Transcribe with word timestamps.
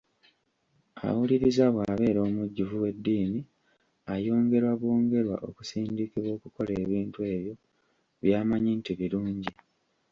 Awuliriza 1.07 1.65
bw'abeera 1.73 2.19
omujjuvu 2.27 2.75
w'eddiini 2.83 3.39
ayongerwa 4.13 4.73
bwongerwa 4.79 5.35
okusindikibwa 5.49 6.31
okukola 6.37 6.71
ebintu 6.83 7.19
ebyo 7.35 7.53
by'amanyi 8.23 8.71
nti 8.79 8.91
birungi. 8.99 9.53